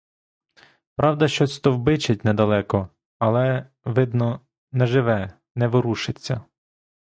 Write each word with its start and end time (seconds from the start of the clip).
Правда, 0.95 1.27
щось 1.27 1.53
стовбичить 1.55 2.25
недалеко, 2.25 2.89
але, 3.19 3.67
видно, 3.85 4.41
неживе, 4.71 5.33
не 5.55 5.67
ворушиться. 5.67 6.43